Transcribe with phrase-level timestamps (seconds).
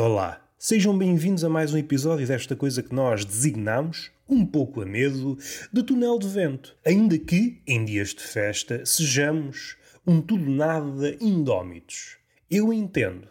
[0.00, 4.86] Olá, sejam bem-vindos a mais um episódio desta coisa que nós designamos, um pouco a
[4.86, 5.36] medo,
[5.72, 6.76] de túnel de vento.
[6.86, 9.76] Ainda que, em dias de festa, sejamos
[10.06, 12.16] um tudo nada indómitos.
[12.50, 13.28] Eu entendo.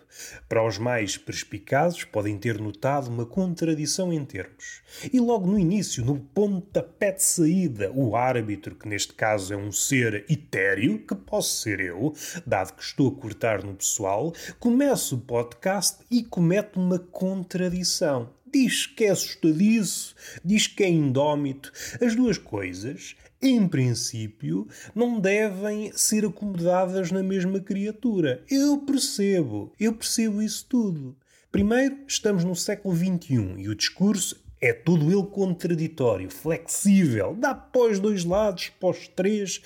[0.47, 4.83] Para os mais perspicazes, podem ter notado uma contradição em termos.
[5.11, 9.71] E logo no início, no pontapé de saída, o árbitro, que neste caso é um
[9.71, 12.13] ser etéreo, que posso ser eu,
[12.45, 18.29] dado que estou a cortar no pessoal, começa o podcast e comete uma contradição.
[18.53, 20.15] Diz que é assustadiço,
[20.45, 21.71] diz que é indómito.
[21.99, 28.43] As duas coisas em princípio, não devem ser acomodadas na mesma criatura.
[28.49, 31.15] Eu percebo, eu percebo isso tudo.
[31.51, 37.99] Primeiro, estamos no século XXI e o discurso é todo ele contraditório, flexível, dá os
[37.99, 39.61] dois lados, os três,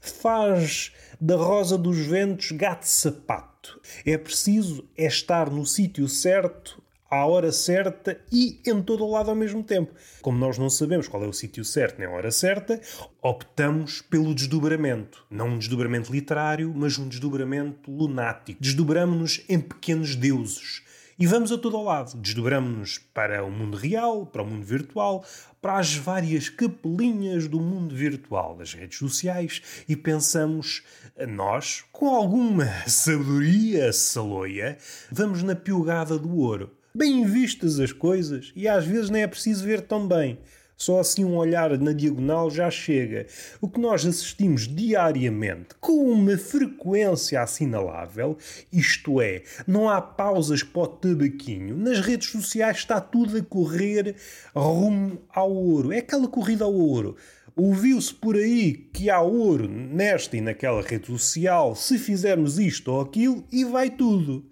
[0.00, 3.80] faz da rosa dos ventos gato-sapato.
[4.04, 9.30] É preciso é estar no sítio certo à hora certa e em todo o lado
[9.30, 9.94] ao mesmo tempo.
[10.22, 12.80] Como nós não sabemos qual é o sítio certo nem a hora certa,
[13.22, 15.24] optamos pelo desdobramento.
[15.30, 18.60] Não um desdobramento literário, mas um desdobramento lunático.
[18.60, 20.82] Desdobramos-nos em pequenos deuses.
[21.16, 22.16] E vamos a todo o lado.
[22.16, 25.24] Desdobramos-nos para o mundo real, para o mundo virtual,
[25.62, 30.82] para as várias capelinhas do mundo virtual das redes sociais e pensamos,
[31.28, 34.76] nós, com alguma sabedoria saloia,
[35.10, 39.64] vamos na piugada do ouro bem vistas as coisas e às vezes nem é preciso
[39.64, 40.38] ver tão bem.
[40.76, 43.26] Só assim um olhar na diagonal já chega.
[43.60, 48.36] O que nós assistimos diariamente, com uma frequência assinalável,
[48.72, 51.76] isto é, não há pausas para o tabaquinho.
[51.76, 54.16] Nas redes sociais está tudo a correr
[54.54, 55.92] rumo ao ouro.
[55.92, 57.16] É aquela corrida ao ouro.
[57.56, 63.00] Ouviu-se por aí que há ouro nesta e naquela rede social se fizermos isto ou
[63.00, 64.44] aquilo e vai tudo.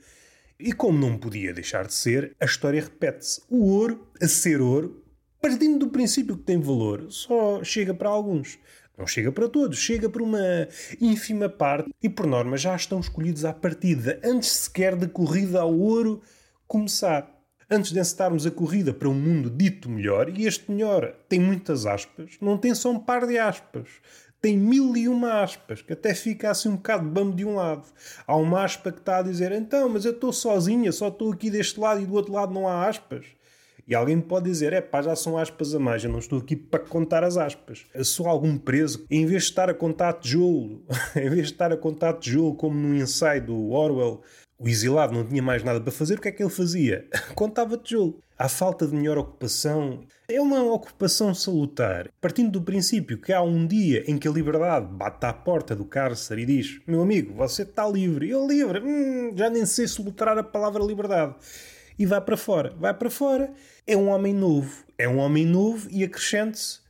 [0.65, 3.43] E como não podia deixar de ser, a história repete-se.
[3.51, 5.03] O ouro, a ser ouro,
[5.41, 8.61] partindo do princípio que tem valor, só chega para alguns.
[8.97, 10.69] Não chega para todos, chega para uma
[11.01, 15.77] ínfima parte e, por norma, já estão escolhidos à partida, antes sequer da corrida ao
[15.77, 16.23] ouro
[16.69, 17.29] começar.
[17.69, 21.87] Antes de encetarmos a corrida para um mundo dito melhor, e este melhor tem muitas
[21.87, 23.89] aspas, não tem só um par de aspas,
[24.43, 27.85] tem mil e uma aspas, que até fica assim um bocado bambo de um lado.
[28.27, 31.49] Há uma aspa que está a dizer, então, mas eu estou sozinha, só estou aqui
[31.49, 33.25] deste lado e do outro lado não há aspas.
[33.87, 36.57] E alguém pode dizer, é pá, já são aspas a mais, eu não estou aqui
[36.57, 37.87] para contar as aspas.
[37.95, 40.83] Eu sou algum preso, em vez de estar a contar tijolo,
[41.15, 44.23] em vez de estar a contar tijolo como no ensaio do Orwell,
[44.59, 47.07] o exilado não tinha mais nada para fazer, o que é que ele fazia?
[47.37, 48.21] Contava tijolo.
[48.43, 53.65] A falta de melhor ocupação é uma ocupação salutar, partindo do princípio que há um
[53.65, 57.63] dia em que a liberdade bate à porta do cárcere e diz: Meu amigo, você
[57.63, 58.29] está livre.
[58.29, 58.81] Eu livre?
[58.81, 61.37] Hum, já nem sei soltar a palavra liberdade.
[61.97, 62.75] E vai para fora.
[62.77, 63.55] Vai para fora.
[63.87, 64.87] É um homem novo.
[64.99, 66.81] É um homem novo e acrescente-se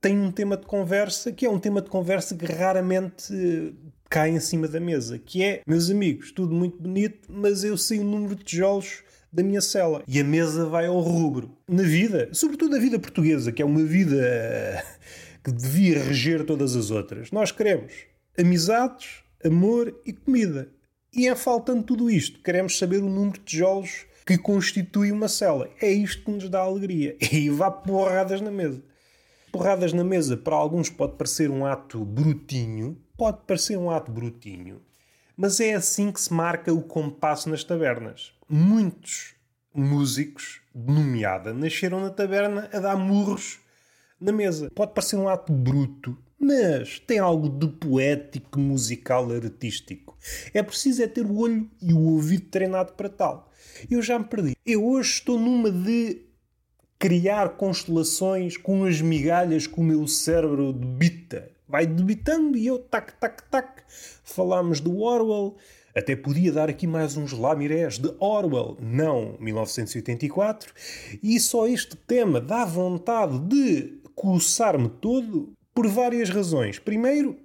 [0.00, 3.74] tem um tema de conversa que é um tema de conversa que raramente
[4.08, 8.00] cai em cima da mesa, que é, meus amigos, tudo muito bonito, mas eu sei
[8.00, 10.02] o número de tijolos da minha cela.
[10.06, 11.56] E a mesa vai ao rubro.
[11.66, 14.84] Na vida, sobretudo na vida portuguesa, que é uma vida
[15.42, 17.30] que devia reger todas as outras.
[17.30, 17.92] Nós queremos
[18.38, 20.68] amizades, amor e comida.
[21.14, 22.40] E é faltando tudo isto.
[22.42, 25.68] Queremos saber o número de tijolos que constitui uma cela.
[25.80, 27.16] É isto que nos dá alegria.
[27.32, 28.82] E vá porradas na mesa.
[29.50, 34.80] Porradas na mesa, para alguns pode parecer um ato brutinho, pode parecer um ato brutinho,
[35.36, 38.32] mas é assim que se marca o compasso nas tabernas.
[38.48, 39.34] Muitos
[39.74, 43.60] músicos, nomeada, nasceram na taberna a dar murros
[44.20, 44.70] na mesa.
[44.74, 50.16] Pode parecer um ato bruto, mas tem algo de poético, musical, artístico.
[50.52, 53.50] É preciso é ter o olho e o ouvido treinado para tal.
[53.90, 54.56] Eu já me perdi.
[54.64, 56.22] Eu hoje estou numa de
[56.98, 63.14] criar constelações com as migalhas que o meu cérebro debita vai debitando e eu tac,
[63.18, 63.81] tac, tac.
[64.24, 65.56] Falámos do Orwell,
[65.94, 70.72] até podia dar aqui mais uns lamirés de Orwell, não 1984,
[71.22, 76.78] e só este tema dá vontade de coçar-me todo por várias razões.
[76.78, 77.36] Primeiro,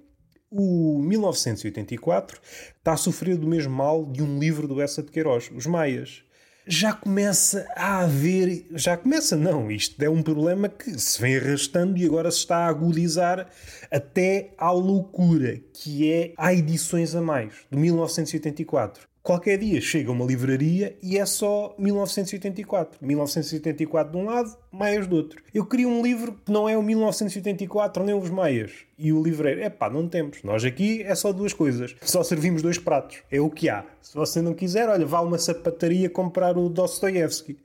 [0.50, 2.40] o 1984
[2.78, 6.22] está a sofrer do mesmo mal de um livro do Essa de Queiroz, Os Maias
[6.68, 8.66] já começa a haver.
[8.74, 9.70] Já começa, não.
[9.70, 13.48] Isto é um problema que se vem arrastando e agora se está a agudizar
[13.90, 19.08] até à loucura, que é há edições a mais, de 1984.
[19.22, 22.98] Qualquer dia chega uma livraria e é só 1984.
[23.04, 25.42] 1984 de um lado, Maias do outro.
[25.52, 28.72] Eu queria um livro que não é o 1984 nem os Maias.
[28.96, 30.42] E o livreiro, é pá, não temos.
[30.42, 31.94] Nós aqui é só duas coisas.
[32.00, 33.18] Só servimos dois pratos.
[33.30, 33.84] É o que há.
[34.00, 37.58] Se você não quiser, olha, vá a uma sapataria comprar o Dostoevsky.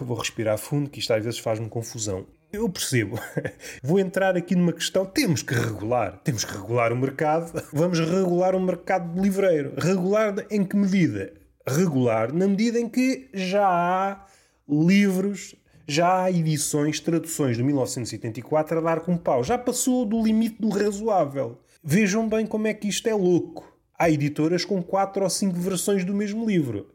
[0.00, 2.26] Vou respirar fundo, que isto às vezes faz-me confusão.
[2.52, 3.18] Eu percebo.
[3.82, 5.04] Vou entrar aqui numa questão.
[5.04, 6.20] Temos que regular.
[6.22, 7.62] Temos que regular o mercado.
[7.72, 9.74] Vamos regular o mercado de livreiro.
[9.76, 11.32] Regular em que medida?
[11.66, 14.26] Regular na medida em que já há
[14.68, 15.56] livros,
[15.86, 19.42] já há edições, traduções de 1984 a dar com pau.
[19.42, 21.60] Já passou do limite do razoável.
[21.82, 23.76] Vejam bem como é que isto é louco.
[23.98, 26.94] Há editoras com quatro ou cinco versões do mesmo livro.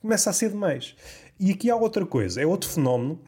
[0.00, 0.96] Começa a ser demais.
[1.38, 2.40] E aqui há outra coisa.
[2.40, 3.20] É outro fenómeno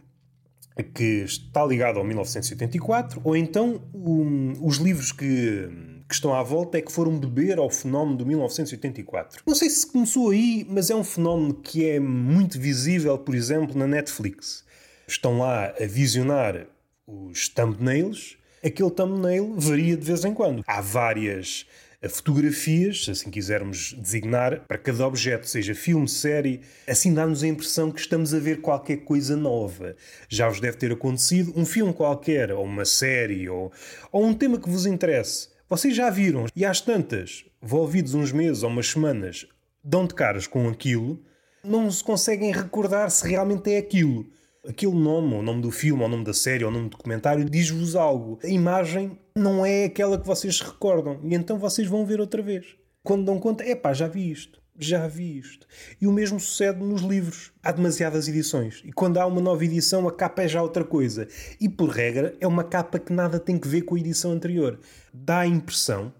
[0.82, 5.68] que está ligado ao 1984, ou então um, os livros que,
[6.08, 9.42] que, estão à volta é que foram beber ao fenómeno do 1984.
[9.46, 13.76] Não sei se começou aí, mas é um fenómeno que é muito visível, por exemplo,
[13.76, 14.64] na Netflix.
[15.08, 16.66] Estão lá a visionar
[17.06, 18.36] os thumbnails.
[18.64, 20.62] Aquele thumbnail varia de vez em quando.
[20.66, 21.66] Há várias
[22.08, 27.90] fotografias, se assim quisermos designar, para cada objeto, seja filme, série, assim dá-nos a impressão
[27.90, 29.96] que estamos a ver qualquer coisa nova.
[30.28, 33.72] Já vos deve ter acontecido um filme qualquer, ou uma série, ou,
[34.12, 35.48] ou um tema que vos interesse.
[35.68, 39.46] Vocês já viram, e às tantas, envolvidos uns meses ou umas semanas,
[39.82, 41.20] dão de caras com aquilo,
[41.64, 44.26] não se conseguem recordar se realmente é aquilo.
[44.68, 47.94] Aquele nome, o nome do filme, o nome da série, o nome do documentário, diz-vos
[47.94, 48.38] algo.
[48.42, 51.20] A imagem não é aquela que vocês recordam.
[51.22, 52.66] E então vocês vão ver outra vez.
[53.02, 54.60] Quando dão conta, é pá, já vi isto.
[54.78, 55.66] Já vi isto.
[56.00, 57.52] E o mesmo sucede nos livros.
[57.62, 58.82] Há demasiadas edições.
[58.84, 61.28] E quando há uma nova edição, a capa é já outra coisa.
[61.60, 64.80] E por regra, é uma capa que nada tem que ver com a edição anterior.
[65.14, 66.12] Dá a impressão,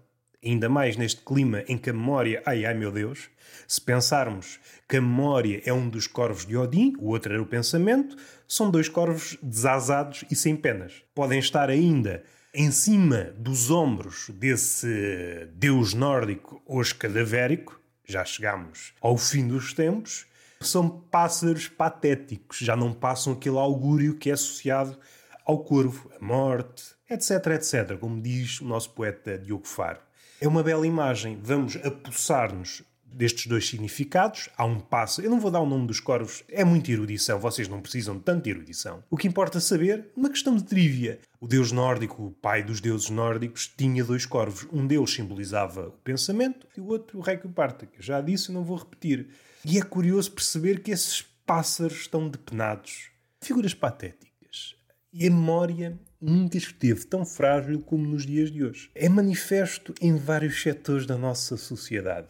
[0.43, 3.29] ainda mais neste clima em que a memória, ai ai meu Deus,
[3.67, 7.45] se pensarmos que a memória é um dos corvos de Odin, o outro era o
[7.45, 8.15] pensamento,
[8.47, 11.03] são dois corvos desasados e sem penas.
[11.13, 12.23] Podem estar ainda
[12.53, 20.25] em cima dos ombros desse deus nórdico hoje cadavérico, já chegamos ao fim dos tempos,
[20.61, 24.97] são pássaros patéticos, já não passam aquele augúrio que é associado
[25.45, 29.99] ao corvo, a morte, etc, etc, como diz o nosso poeta Diogo Faro.
[30.39, 31.39] É uma bela imagem.
[31.41, 32.83] Vamos apossar-nos
[33.17, 34.47] destes dois significados.
[34.55, 35.21] Há um passo.
[35.21, 38.23] Eu não vou dar o nome dos corvos, é muita erudição, vocês não precisam de
[38.23, 39.03] tanta erudição.
[39.09, 41.19] O que importa saber, uma questão de trivia.
[41.39, 44.67] O deus nórdico, o pai dos deuses nórdicos, tinha dois corvos.
[44.71, 48.21] Um deles simbolizava o pensamento e o outro o rei que parta, que eu já
[48.21, 49.27] disse e não vou repetir.
[49.65, 53.09] E é curioso perceber que esses pássaros estão depenados.
[53.41, 54.75] Figuras patéticas.
[55.11, 58.89] E a memória nunca esteve tão frágil como nos dias de hoje.
[58.93, 62.29] É manifesto em vários setores da nossa sociedade.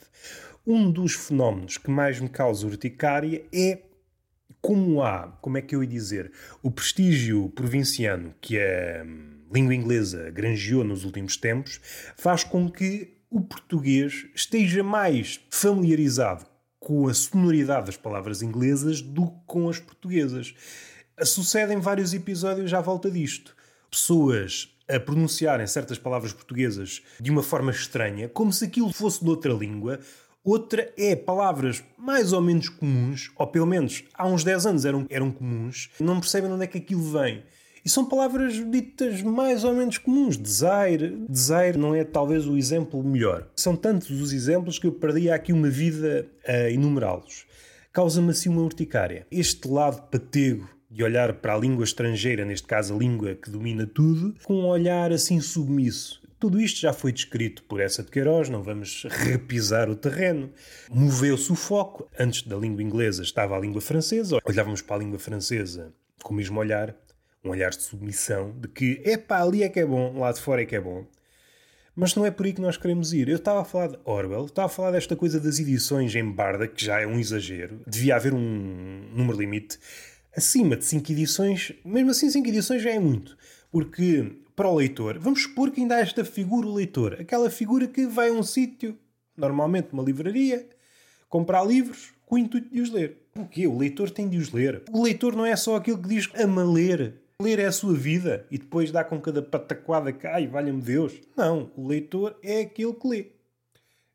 [0.69, 3.84] Um dos fenómenos que mais me causa urticária é
[4.62, 6.30] como há, como é que eu ia dizer,
[6.62, 11.80] o prestígio provinciano que a hum, língua inglesa granjeou nos últimos tempos,
[12.18, 16.46] faz com que o português esteja mais familiarizado
[16.81, 20.54] com a sonoridade das palavras inglesas do que com as portuguesas.
[21.24, 23.56] Sucedem vários episódios à volta disto.
[23.90, 29.30] Pessoas a pronunciarem certas palavras portuguesas de uma forma estranha, como se aquilo fosse de
[29.30, 30.00] outra língua,
[30.48, 35.06] Outra é palavras mais ou menos comuns, ou pelo menos há uns 10 anos eram,
[35.10, 37.44] eram comuns, não percebem onde é que aquilo vem.
[37.84, 40.38] E são palavras ditas mais ou menos comuns.
[40.38, 41.25] Desire.
[41.27, 43.46] Desire não é talvez o exemplo melhor.
[43.58, 47.46] São tantos os exemplos que eu perdi aqui uma vida a enumerá-los.
[47.92, 49.27] Causa-me assim uma urticária.
[49.30, 53.86] Este lado patego de olhar para a língua estrangeira, neste caso a língua que domina
[53.86, 56.22] tudo, com um olhar assim submisso.
[56.39, 60.51] Tudo isto já foi descrito por essa de Queiroz, não vamos repisar o terreno.
[60.89, 62.08] Moveu-se o foco.
[62.17, 64.38] Antes da língua inglesa estava a língua francesa.
[64.46, 66.96] Olhávamos para a língua francesa com o mesmo olhar,
[67.44, 70.62] um olhar de submissão, de que, epá, ali é que é bom, lá de fora
[70.62, 71.06] é que é bom.
[71.96, 73.27] Mas não é por aí que nós queremos ir.
[73.27, 76.67] Eu estava a falar de Orwell, estava a falar desta coisa das edições em Barda,
[76.67, 77.82] que já é um exagero.
[77.88, 79.79] Devia haver um número limite.
[80.36, 83.36] Acima de 5 edições, mesmo assim 5 edições já é muito.
[83.72, 87.14] Porque para o leitor, vamos supor que ainda há esta figura, o leitor.
[87.22, 88.98] Aquela figura que vai a um sítio,
[89.38, 90.68] normalmente uma livraria,
[91.30, 93.18] comprar livros com o intuito de os ler.
[93.38, 93.68] O quê?
[93.68, 94.82] O leitor tem de os ler.
[94.92, 97.22] O leitor não é só aquele que diz ama ler.
[97.40, 101.14] Ler é a sua vida e depois dá com cada pataquada que, ai, valha-me Deus.
[101.38, 103.28] Não, o leitor é aquele que lê.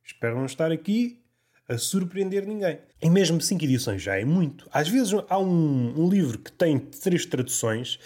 [0.05, 1.21] Espero não estar aqui
[1.69, 2.81] a surpreender ninguém.
[3.01, 4.69] Em mesmo cinco edições já é muito.
[4.73, 8.01] Às vezes há um, um livro que tem três traduções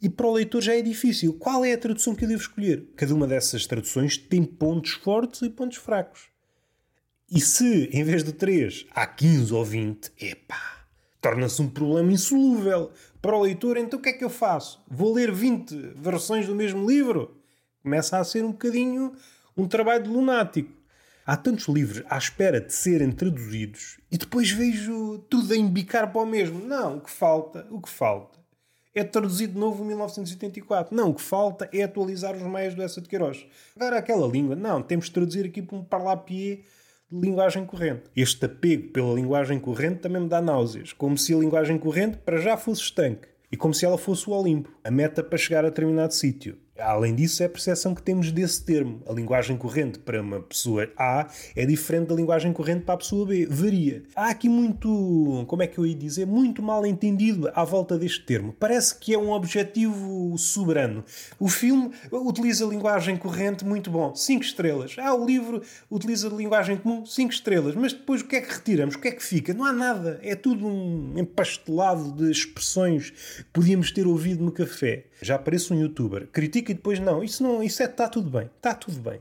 [0.00, 1.32] e para o leitor já é difícil.
[1.34, 2.86] Qual é a tradução que eu devo escolher?
[2.96, 6.28] Cada uma dessas traduções tem pontos fortes e pontos fracos.
[7.30, 10.86] E se, em vez de 3, há 15 ou 20, epá,
[11.20, 13.76] torna-se um problema insolúvel para o leitor.
[13.76, 14.84] Então o que é que eu faço?
[14.88, 17.36] Vou ler 20 versões do mesmo livro?
[17.82, 19.12] Começa a ser um bocadinho
[19.56, 20.76] um trabalho de lunático.
[21.24, 26.22] Há tantos livros à espera de serem traduzidos e depois vejo tudo a embicar para
[26.22, 26.64] o mesmo.
[26.64, 28.45] Não, o que falta, o que falta
[28.96, 30.96] é traduzir de novo 1984.
[30.96, 33.46] Não, o que falta é atualizar os meios do Essa de Queiroz.
[33.76, 36.60] Agora aquela língua, não, temos de traduzir aqui para um parlapier
[37.10, 38.04] de linguagem corrente.
[38.16, 42.38] Este apego pela linguagem corrente também me dá náuseas, como se a linguagem corrente para
[42.38, 45.68] já fosse estanque e como se ela fosse o Olimpo, a meta para chegar a
[45.68, 46.58] determinado sítio.
[46.78, 49.00] Além disso, é a percepção que temos desse termo.
[49.08, 53.26] A linguagem corrente para uma pessoa A é diferente da linguagem corrente para a pessoa
[53.26, 53.46] B.
[53.46, 54.02] Varia.
[54.14, 58.24] Há aqui muito, como é que eu ia dizer, muito mal entendido à volta deste
[58.26, 58.54] termo.
[58.58, 61.04] Parece que é um objetivo soberano.
[61.38, 64.96] O filme utiliza linguagem corrente, muito bom, 5 estrelas.
[64.98, 67.74] Ah, o livro utiliza linguagem comum, 5 estrelas.
[67.74, 68.96] Mas depois o que é que retiramos?
[68.96, 69.54] O que é que fica?
[69.54, 70.20] Não há nada.
[70.22, 75.06] É tudo um empastelado de expressões que podíamos ter ouvido no café.
[75.20, 77.22] Já aparece um youtuber, critica e depois não.
[77.22, 79.20] Isso não, isso é, está tudo bem, está tudo bem.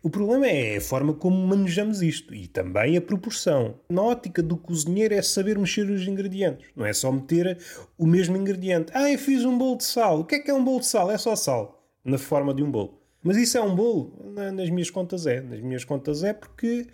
[0.00, 3.74] O problema é a forma como manejamos isto e também a proporção.
[3.88, 7.58] Na ótica do cozinheiro é saber mexer os ingredientes, não é só meter
[7.98, 8.92] o mesmo ingrediente.
[8.94, 10.20] Ah, eu fiz um bolo de sal.
[10.20, 11.10] O que é que é um bolo de sal?
[11.10, 12.98] É só sal, na forma de um bolo.
[13.22, 14.32] Mas isso é um bolo?
[14.54, 15.40] Nas minhas contas é.
[15.40, 16.86] Nas minhas contas é porque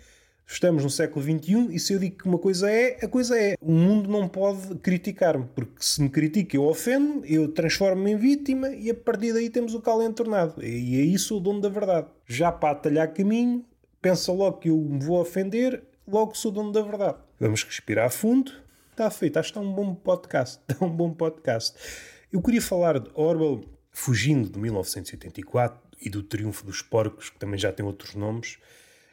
[0.47, 3.55] Estamos no século XXI e se eu digo que uma coisa é, a coisa é.
[3.59, 8.69] O mundo não pode criticar-me, porque se me critica eu ofendo, eu transformo-me em vítima
[8.69, 10.63] e a partir daí temos o calo entornado.
[10.63, 12.07] E aí sou o dono da verdade.
[12.27, 13.65] Já para atalhar caminho,
[13.99, 17.17] pensa logo que eu me vou ofender, logo sou dono da verdade.
[17.39, 18.51] Vamos respirar fundo.
[18.91, 19.37] Está feito.
[19.37, 20.61] Acho que está um bom podcast.
[20.69, 21.75] Está um bom podcast.
[22.31, 27.59] Eu queria falar de Orwell fugindo de 1984 e do Triunfo dos Porcos, que também
[27.59, 28.57] já tem outros nomes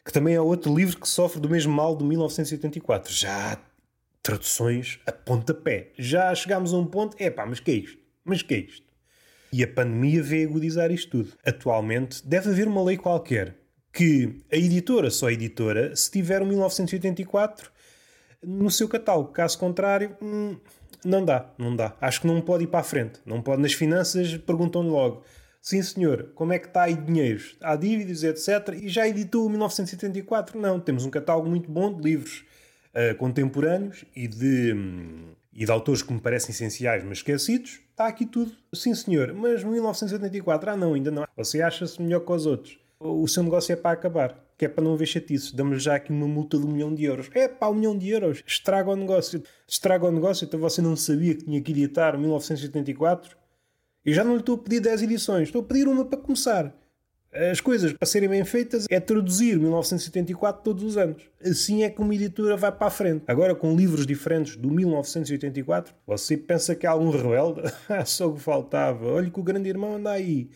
[0.04, 3.12] que também é outro livro que sofre do mesmo mal de 1984.
[3.12, 3.58] Já há
[4.22, 5.92] traduções a pontapé.
[5.98, 7.98] Já chegámos a um ponto, é pá, mas que é isto?
[8.24, 8.86] Mas que é isto?
[9.52, 11.32] E a pandemia veio agudizar isto tudo.
[11.44, 13.56] Atualmente deve haver uma lei qualquer
[13.92, 17.70] que a editora só é editora se tiver o 1984
[18.42, 19.30] no seu catálogo.
[19.30, 20.56] Caso contrário, hum,
[21.04, 21.94] não dá, não dá.
[22.00, 23.20] Acho que não pode ir para a frente.
[23.26, 25.22] Não pode nas finanças, perguntam-lhe logo
[25.62, 26.32] Sim, senhor.
[26.34, 27.56] Como é que está aí dinheiros?
[27.62, 28.76] Há dívidas, etc.
[28.82, 30.60] E já editou 1974?
[30.60, 30.80] Não.
[30.80, 32.44] Temos um catálogo muito bom de livros
[32.92, 37.78] uh, contemporâneos e de, um, e de autores que me parecem essenciais, mas esquecidos.
[37.90, 38.50] Está aqui tudo.
[38.74, 39.32] Sim, senhor.
[39.34, 40.70] Mas 1974?
[40.70, 41.28] Ah, não, ainda não.
[41.36, 42.76] Você acha-se melhor que os outros.
[42.98, 44.36] O seu negócio é para acabar.
[44.58, 45.52] Que é para não haver chatices.
[45.52, 47.30] Damos já aqui uma multa de um milhão de euros.
[47.34, 48.42] É pá, um milhão de euros.
[48.44, 49.40] Estraga o negócio.
[49.68, 50.44] Estraga o negócio.
[50.44, 53.41] Então você não sabia que tinha que editar 1984?
[54.04, 56.74] E já não lhe estou a pedir 10 edições, estou a pedir uma para começar.
[57.32, 61.22] As coisas para serem bem feitas é traduzir 1984 todos os anos.
[61.42, 63.24] Assim é que uma editora vai para a frente.
[63.26, 67.62] Agora, com livros diferentes do 1984, você pensa que há algum rebelde?
[68.04, 69.06] Só o que faltava.
[69.06, 70.50] Olha que o grande irmão anda aí.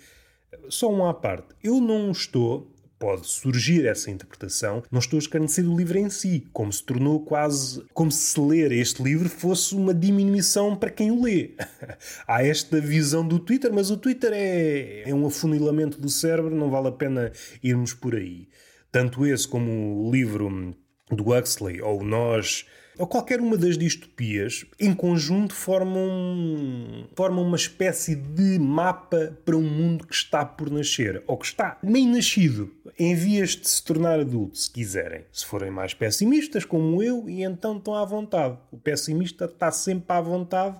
[0.69, 1.55] Só um à parte.
[1.65, 6.47] Eu não estou pode surgir essa interpretação, não estou a escarnecer do livro em si,
[6.53, 11.23] como se tornou quase como se ler este livro fosse uma diminuição para quem o
[11.23, 11.51] lê.
[12.27, 16.71] Há esta visão do Twitter, mas o Twitter é, é um afunilamento do cérebro, não
[16.71, 18.49] vale a pena irmos por aí.
[18.91, 20.75] Tanto esse como o livro
[21.11, 22.67] do Huxley, ou Nós
[23.05, 30.07] qualquer uma das distopias, em conjunto formam, formam uma espécie de mapa para um mundo
[30.07, 34.57] que está por nascer, ou que está nem nascido, em vias de se tornar adulto,
[34.57, 35.25] se quiserem.
[35.31, 38.57] Se forem mais pessimistas, como eu, e então estão à vontade.
[38.71, 40.77] O pessimista está sempre à vontade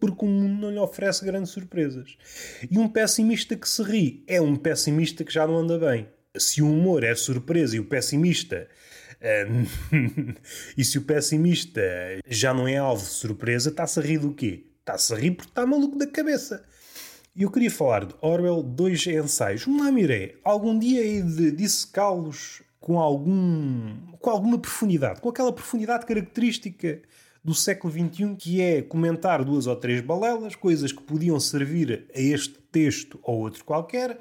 [0.00, 2.16] porque o mundo não lhe oferece grandes surpresas.
[2.70, 6.08] E um pessimista que se ri é um pessimista que já não anda bem.
[6.36, 8.68] Se o humor é surpresa e o pessimista
[10.76, 11.82] e se o pessimista
[12.26, 14.66] já não é alvo de surpresa, está-se a rir do quê?
[14.80, 16.64] Está-se a rir porque está maluco da cabeça.
[17.34, 19.66] E eu queria falar de Orwell, dois ensaios.
[19.66, 20.36] Um lá mirei.
[20.42, 27.00] Algum dia hei de dissecá-los com, algum, com alguma profundidade, com aquela profundidade característica
[27.44, 32.20] do século XXI, que é comentar duas ou três balelas, coisas que podiam servir a
[32.20, 34.18] este texto ou outro qualquer,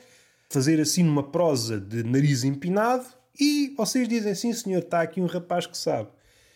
[0.50, 3.06] fazer assim numa prosa de nariz empinado
[3.40, 6.10] e vocês dizem, sim senhor, está aqui um rapaz que sabe.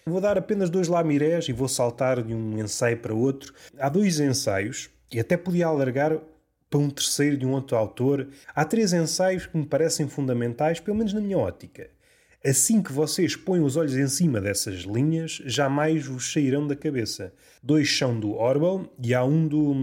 [0.06, 3.54] Vou dar apenas dois lamirés e vou saltar de um ensaio para outro.
[3.78, 6.18] Há dois ensaios, e até podia alargar
[6.70, 8.30] para um terceiro de um outro autor.
[8.56, 11.90] Há três ensaios que me parecem fundamentais, pelo menos na minha ótica.
[12.44, 17.32] Assim que vocês põem os olhos em cima dessas linhas, jamais vos sairão da cabeça.
[17.62, 19.76] Dois são do Orwell e há um do,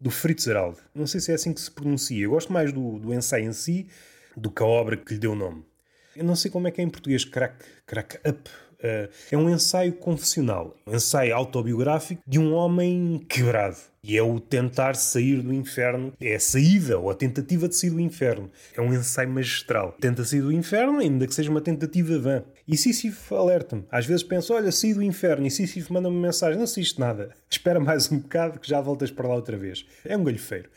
[0.00, 0.78] do Fitzgerald.
[0.94, 2.24] Não sei se é assim que se pronuncia.
[2.24, 3.88] Eu gosto mais do, do ensaio em si
[4.34, 5.62] do que a obra que lhe deu nome.
[6.16, 7.56] Eu não sei como é que é em português, crack,
[7.86, 8.50] crack up.
[8.74, 13.78] Uh, é um ensaio confessional, um ensaio autobiográfico de um homem quebrado.
[14.02, 17.88] E é o tentar sair do inferno, é a saída ou a tentativa de sair
[17.88, 18.50] do inferno.
[18.76, 19.96] É um ensaio magistral.
[19.98, 22.44] Tenta sair do inferno, ainda que seja uma tentativa vã.
[22.68, 23.86] E Sísifo alerta-me.
[23.90, 25.46] Às vezes penso, olha, saí do inferno.
[25.46, 27.30] E Sísifo manda-me mensagem, não assiste nada.
[27.48, 29.86] Espera mais um bocado que já voltas para lá outra vez.
[30.04, 30.68] É um galhofeiro.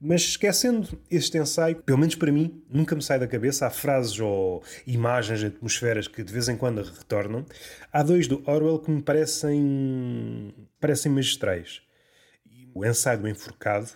[0.00, 3.66] Mas esquecendo este ensaio, pelo menos para mim, nunca me sai da cabeça.
[3.66, 7.44] Há frases ou imagens, atmosferas que de vez em quando retornam.
[7.92, 11.82] Há dois do Orwell que me parecem, parecem magistrais.
[12.72, 13.90] O ensaio do enforcado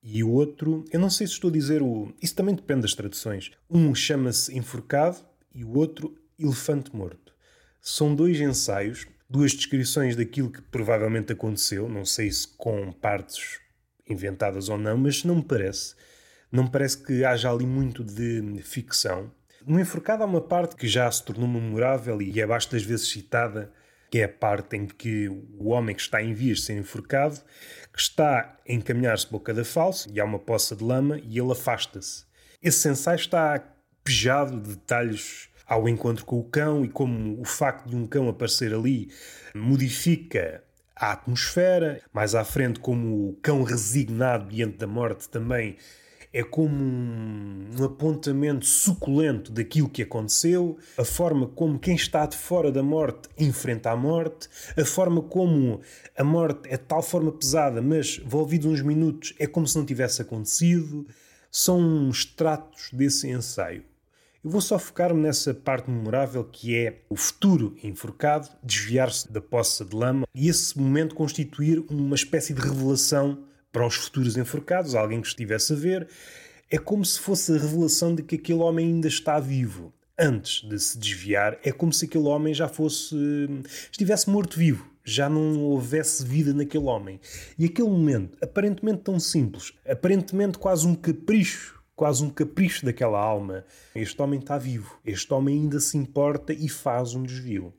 [0.00, 2.14] e o outro, eu não sei se estou a dizer o.
[2.22, 3.50] Isso também depende das traduções.
[3.68, 5.18] Um chama-se Enforcado
[5.52, 7.34] e o outro Elefante Morto.
[7.80, 13.58] São dois ensaios, duas descrições daquilo que provavelmente aconteceu, não sei se com partes
[14.12, 15.94] inventadas ou não, mas não me parece.
[16.50, 19.30] Não me parece que haja ali muito de ficção.
[19.66, 23.70] No Enforcado há uma parte que já se tornou memorável e é bastas vezes citada,
[24.10, 27.38] que é a parte em que o homem que está em vias de ser enforcado,
[27.92, 31.52] que está a encaminhar-se boca da falsa e há uma poça de lama e ele
[31.52, 32.24] afasta-se.
[32.62, 33.62] Esse ensaio está
[34.02, 38.28] pejado de detalhes ao encontro com o cão e como o facto de um cão
[38.28, 39.10] aparecer ali
[39.54, 40.64] modifica
[40.98, 42.00] a atmosfera.
[42.12, 45.76] Mais à frente, como o cão resignado diante da morte também
[46.32, 52.70] é como um, apontamento suculento daquilo que aconteceu, a forma como quem está de fora
[52.70, 55.80] da morte enfrenta a morte, a forma como
[56.16, 59.86] a morte é de tal forma pesada, mas envolvidos uns minutos é como se não
[59.86, 61.06] tivesse acontecido.
[61.50, 63.82] São extratos desse ensaio.
[64.44, 69.84] Eu vou só focar-me nessa parte memorável que é o futuro enforcado desviar-se da poça
[69.84, 73.42] de lama e esse momento constituir uma espécie de revelação
[73.72, 76.08] para os futuros enforcados, alguém que estivesse a ver.
[76.70, 79.92] É como se fosse a revelação de que aquele homem ainda está vivo.
[80.16, 83.16] Antes de se desviar, é como se aquele homem já fosse.
[83.90, 84.88] estivesse morto-vivo.
[85.04, 87.20] Já não houvesse vida naquele homem.
[87.58, 93.64] E aquele momento, aparentemente tão simples, aparentemente quase um capricho quase um capricho daquela alma.
[93.92, 97.74] Este homem está vivo, este homem ainda se importa e faz um desvio.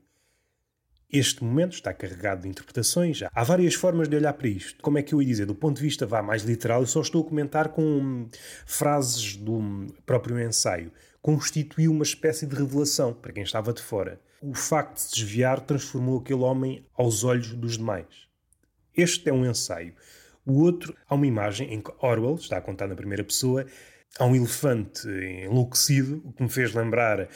[1.10, 3.20] Este momento está carregado de interpretações.
[3.32, 4.82] Há várias formas de olhar para isto.
[4.82, 5.46] Como é que eu ia dizer?
[5.46, 8.28] Do ponto de vista vá mais literal, eu só estou a comentar com
[8.66, 10.92] frases do próprio ensaio.
[11.22, 14.20] Constituiu uma espécie de revelação para quem estava de fora.
[14.42, 18.28] O facto de se desviar transformou aquele homem aos olhos dos demais.
[18.94, 19.94] Este é um ensaio.
[20.46, 23.66] O outro, há uma imagem em que Orwell, está a contar na primeira pessoa,
[24.18, 27.28] Há um elefante enlouquecido, o que me fez lembrar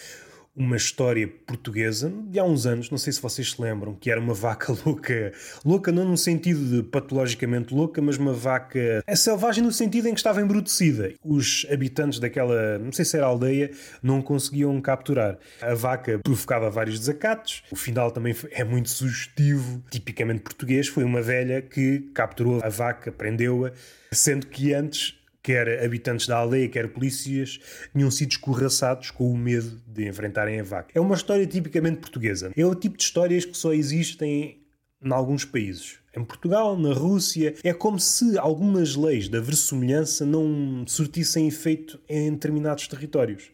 [0.57, 4.21] uma história portuguesa de há uns anos, não sei se vocês se lembram, que era
[4.21, 5.33] uma vaca louca.
[5.65, 10.15] Louca não no sentido de patologicamente louca, mas uma vaca é selvagem no sentido em
[10.15, 11.13] que estava embrutecida.
[11.25, 13.71] Os habitantes daquela, não sei se era aldeia,
[14.03, 15.39] não conseguiam capturar.
[15.61, 17.65] A vaca provocava vários desacatos.
[17.71, 20.87] O final também é muito sugestivo, tipicamente português.
[20.87, 23.73] Foi uma velha que capturou a vaca, prendeu-a,
[24.13, 27.61] sendo que antes quer habitantes da aldeia, quer polícias,
[27.93, 30.91] tinham sido escorraçados com o medo de enfrentarem a vaca.
[30.95, 32.51] É uma história tipicamente portuguesa.
[32.57, 34.59] É o tipo de histórias que só existem
[35.05, 35.99] em alguns países.
[36.17, 42.33] Em Portugal, na Rússia, é como se algumas leis da versemelhança não surtissem efeito em
[42.33, 43.51] determinados territórios.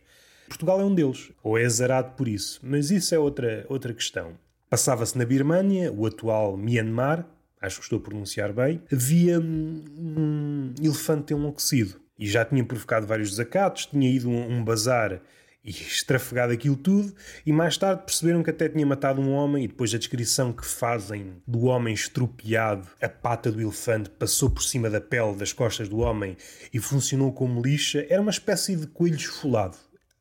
[0.48, 4.34] Portugal é um deles, ou é azarado por isso, mas isso é outra, outra questão.
[4.68, 7.26] Passava-se na Birmânia, o atual Myanmar,
[7.60, 12.00] acho que estou a pronunciar bem, havia um elefante enlouquecido.
[12.18, 15.20] E já tinha provocado vários desacatos, tinha ido a um, bazar
[15.64, 19.68] e estrafegado aquilo tudo, e mais tarde perceberam que até tinha matado um homem, e
[19.68, 24.90] depois a descrição que fazem do homem estropiado, a pata do elefante passou por cima
[24.90, 26.36] da pele das costas do homem
[26.72, 29.76] e funcionou como lixa, era uma espécie de coelho esfolado.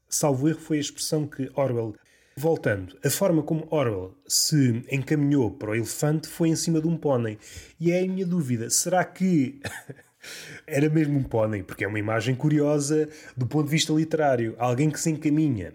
[0.08, 1.96] Salvo erro foi a expressão que Orwell
[2.40, 6.96] Voltando, a forma como Orwell se encaminhou para o elefante foi em cima de um
[6.96, 7.38] pônei.
[7.78, 9.60] E é a minha dúvida: será que
[10.66, 11.64] era mesmo um pônei?
[11.64, 14.56] Porque é uma imagem curiosa do ponto de vista literário.
[14.58, 15.74] Alguém que se encaminha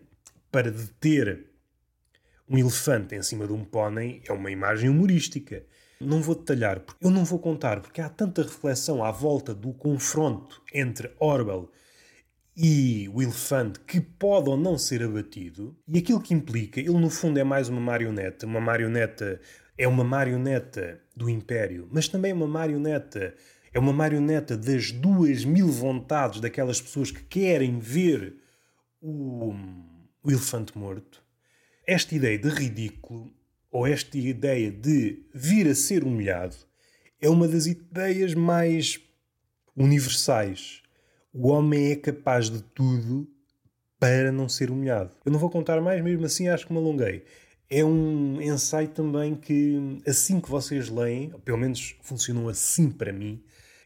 [0.50, 1.44] para deter
[2.48, 5.62] um elefante em cima de um pônei é uma imagem humorística.
[6.00, 10.62] Não vou detalhar, eu não vou contar, porque há tanta reflexão à volta do confronto
[10.72, 11.70] entre Orwell
[12.56, 17.10] e o elefante que pode ou não ser abatido, e aquilo que implica, ele no
[17.10, 19.40] fundo é mais uma marioneta, uma marioneta
[19.76, 23.34] é uma marioneta do Império, mas também é uma marioneta,
[23.72, 28.36] é uma marioneta das duas mil vontades daquelas pessoas que querem ver
[29.00, 29.52] o,
[30.22, 31.22] o elefante morto.
[31.84, 33.32] Esta ideia de ridículo,
[33.70, 36.56] ou esta ideia de vir a ser humilhado,
[37.20, 39.00] é uma das ideias mais
[39.76, 40.83] universais
[41.34, 43.28] o homem é capaz de tudo
[43.98, 45.10] para não ser humilhado.
[45.26, 47.24] Eu não vou contar mais, mesmo assim acho que me alonguei.
[47.68, 53.42] É um ensaio também que, assim que vocês leem, pelo menos funcionou assim para mim,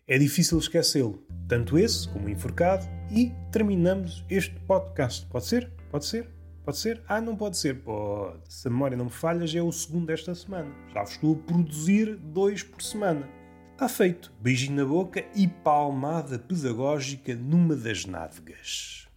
[0.06, 1.22] é difícil esquecê-lo.
[1.48, 2.86] Tanto esse como o enforcado.
[3.10, 5.26] E terminamos este podcast.
[5.26, 5.70] Pode ser?
[5.90, 6.28] Pode ser?
[6.64, 7.02] Pode ser?
[7.08, 7.76] Ah, não pode ser.
[7.82, 8.40] Pode.
[8.48, 10.70] Se a memória não me falha, já é o segundo desta semana.
[10.92, 13.37] Já estou a produzir dois por semana.
[13.78, 14.32] Está feito.
[14.40, 19.07] Beijinho na boca e palmada pedagógica numa das nádegas.